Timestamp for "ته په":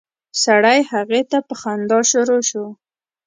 1.31-1.53